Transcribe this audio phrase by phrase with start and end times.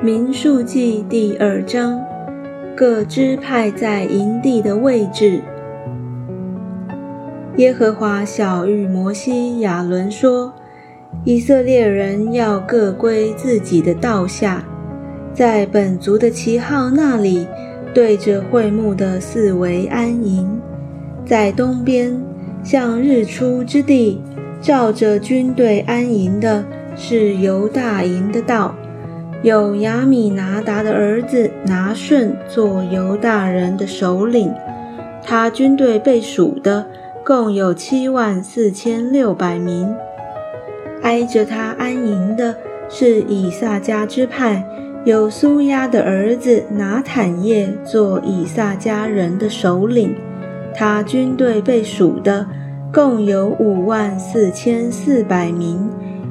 [0.00, 2.00] 民数记第二章，
[2.76, 5.40] 各支派在营地的位置。
[7.56, 10.54] 耶和华小谕摩西、亚伦说
[11.26, 14.64] ：“以色列人要各归自己的道下，
[15.34, 17.48] 在本族的旗号那里，
[17.92, 20.60] 对着会幕的四围安营。
[21.26, 22.16] 在东边，
[22.62, 24.22] 向日出之地，
[24.60, 26.64] 照着军队安营的。”
[27.00, 28.74] 是犹大营的道，
[29.42, 34.52] 有亚米拿达的儿子拿顺做犹大人的首领，
[35.24, 36.84] 他军队被数的
[37.24, 39.94] 共有七万四千六百名。
[41.02, 42.56] 挨着他安营的
[42.88, 44.64] 是以撒家支派，
[45.04, 50.16] 有苏亚的儿子拿坦叶做以撒家人的首领，
[50.74, 52.44] 他军队被数的
[52.92, 55.88] 共有五万四千四百名。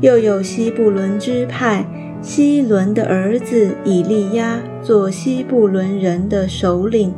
[0.00, 1.84] 又有西布伦支派
[2.28, 7.10] 西伦的儿子以利亚做西布伦人的首领，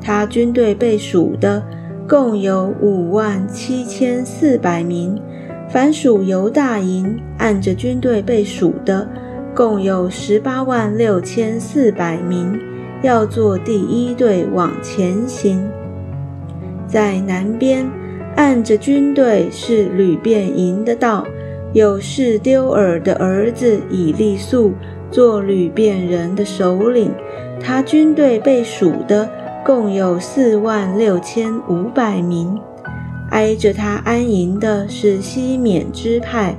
[0.00, 1.60] 他军队被数的
[2.08, 5.20] 共有五万七千四百名。
[5.68, 9.08] 凡属犹大营按着军队被数的
[9.56, 12.56] 共有十八万六千四百名，
[13.02, 15.68] 要做第一队往前行。
[16.86, 17.84] 在南边
[18.36, 21.26] 按着军队是吕便营的道。
[21.74, 24.72] 有士丢尔的儿子以利素
[25.10, 27.10] 做吕便人的首领，
[27.60, 29.28] 他军队被数的
[29.66, 32.56] 共有四万六千五百名。
[33.30, 36.54] 挨着他安营的是西缅支派，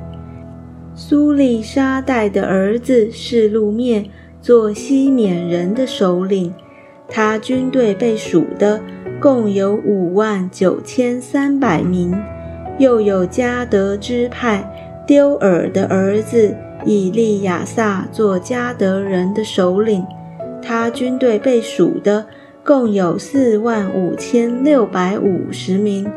[0.94, 4.06] 苏利沙代的儿子是路面
[4.42, 6.54] 做西缅人的首领，
[7.08, 8.82] 他军队被数的
[9.22, 12.14] 共有五万九千三百名。
[12.78, 14.70] 又有加德支派。
[15.08, 20.04] 丢尔的儿子以利亚撒做加德人的首领，
[20.64, 22.26] 他军队被数的
[22.64, 26.12] 共有四万五千六百五十名。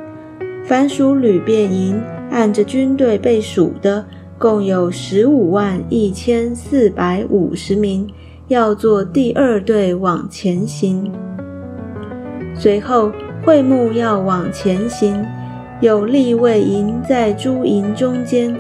[0.65, 2.01] 凡属旅便营
[2.31, 4.05] 按着军队被数的
[4.39, 8.09] 共有十五万一千四百五十名，
[8.49, 11.13] 要做第二队往前行。
[12.55, 13.13] 随后
[13.45, 15.25] 会幕要往前行，
[15.81, 18.57] 有立位营在诸营中间。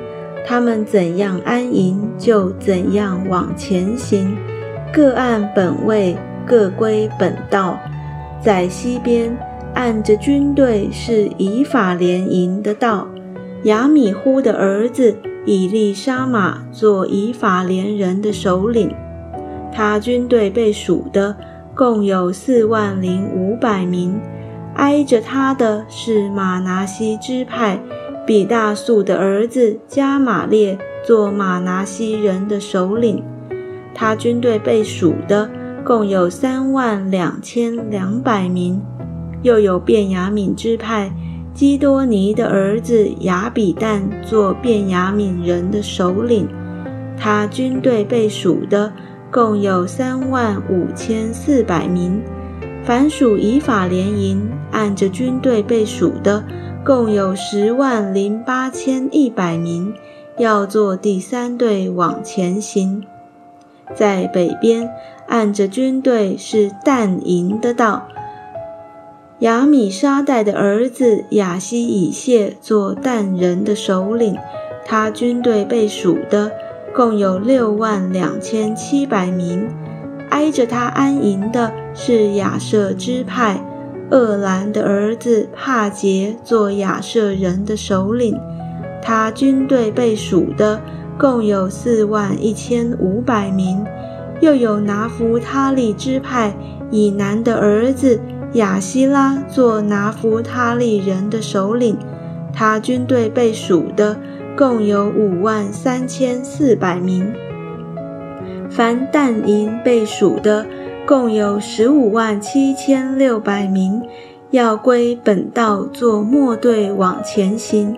[0.46, 4.36] 他们怎样安营，就怎样往前行，
[4.92, 6.16] 各按本位，
[6.46, 7.78] 各归本道。
[8.40, 9.36] 在西边
[9.74, 13.06] 按着军队是以法莲营的道，
[13.64, 18.94] 亚米呼的儿子以利沙玛做以法莲人的首领，
[19.72, 21.36] 他军队被数的
[21.74, 24.18] 共有四万零五百名。
[24.74, 27.80] 挨着他的是马拿西支派。
[28.28, 33.24] 比大素的儿子加玛列做马拿西人的首领，
[33.94, 35.48] 他军队被数的
[35.82, 38.82] 共有三万两千两百名。
[39.40, 41.10] 又有便雅悯支派
[41.54, 46.46] 基多尼的儿子亚比旦做便雅悯人的首领，
[47.16, 48.92] 他军队被数的
[49.32, 52.20] 共有三万五千四百名。
[52.84, 56.44] 凡属以法联营按着军队被数的。
[56.88, 59.92] 共有十万零八千一百名，
[60.38, 63.04] 要做第三队往前行。
[63.94, 64.90] 在北边
[65.26, 68.08] 按着军队是淡营的道，
[69.40, 74.38] 亚米沙代的儿子亚西以谢做淡人的首领，
[74.86, 76.50] 他军队被数的
[76.94, 79.68] 共有六万两千七百名。
[80.30, 83.62] 挨着他安营的是亚舍支派。
[84.10, 88.38] 厄兰的儿子帕杰做亚瑟人的首领，
[89.02, 90.80] 他军队被数的
[91.18, 93.84] 共有四万一千五百名。
[94.40, 96.54] 又有拿弗他利支派
[96.90, 98.20] 以南的儿子
[98.52, 101.98] 亚希拉做拿弗他利人的首领，
[102.52, 104.16] 他军队被数的
[104.56, 107.30] 共有五万三千四百名。
[108.70, 110.64] 凡但营被数的。
[111.08, 114.02] 共有十五万七千六百名，
[114.50, 117.96] 要归本道做末队往前行。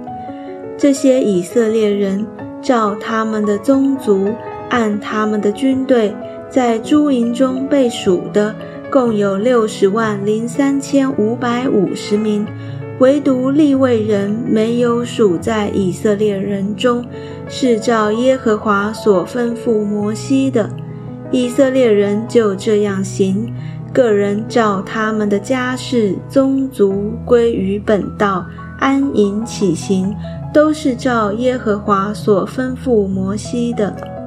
[0.78, 2.24] 这些以色列人
[2.62, 4.28] 照他们的宗族，
[4.68, 6.14] 按他们的军队，
[6.48, 8.54] 在诸营中被数的，
[8.92, 12.46] 共有六十万零三千五百五十名。
[13.00, 17.04] 唯独利未人没有数在以色列人中，
[17.48, 20.70] 是照耶和华所吩咐摩西的。
[21.32, 23.52] 以色列人就这样行，
[23.92, 28.44] 个人照他们的家世宗族归于本道，
[28.78, 30.14] 安营起行，
[30.52, 34.19] 都是照耶和华所吩咐摩西的。